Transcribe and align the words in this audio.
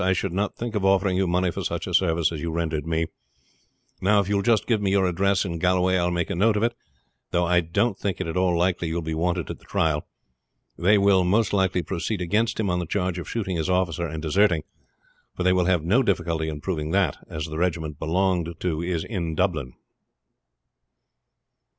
I 0.03 0.13
should 0.13 0.33
not 0.33 0.55
think 0.57 0.73
of 0.73 0.83
offering 0.83 1.15
you 1.15 1.27
money 1.27 1.51
for 1.51 1.63
such 1.63 1.85
a 1.85 1.93
service 1.93 2.31
as 2.31 2.41
you 2.41 2.49
rendered 2.51 2.87
me. 2.87 3.05
Now, 4.01 4.19
if 4.19 4.27
you 4.27 4.33
will 4.37 4.41
just 4.41 4.65
give 4.65 4.81
me 4.81 4.89
your 4.89 5.05
address 5.05 5.45
in 5.45 5.59
Galway 5.59 5.95
I 5.95 6.03
will 6.05 6.09
make 6.09 6.31
a 6.31 6.35
note 6.35 6.57
of 6.57 6.63
it; 6.63 6.73
though 7.29 7.45
I 7.45 7.59
don't 7.59 7.99
think 7.99 8.19
it 8.19 8.25
at 8.25 8.35
all 8.35 8.57
likely 8.57 8.87
you 8.87 8.95
will 8.95 9.03
be 9.03 9.13
wanted 9.13 9.51
at 9.51 9.59
the 9.59 9.65
trial. 9.65 10.07
They 10.75 10.97
will 10.97 11.23
most 11.23 11.53
likely 11.53 11.83
proceed 11.83 12.19
against 12.19 12.59
him 12.59 12.67
on 12.67 12.79
the 12.79 12.87
charge 12.87 13.19
of 13.19 13.29
shooting 13.29 13.57
his 13.57 13.69
officer 13.69 14.07
and 14.07 14.23
deserting; 14.23 14.63
for 15.35 15.43
they 15.43 15.53
will 15.53 15.65
have 15.65 15.83
no 15.83 16.01
difficulty 16.01 16.49
in 16.49 16.61
proving 16.61 16.89
that, 16.89 17.17
as 17.29 17.45
the 17.45 17.59
regiment 17.59 17.97
he 17.99 18.05
belonged 18.07 18.55
to 18.59 18.81
is 18.81 19.03
in 19.03 19.35
Dublin." 19.35 19.73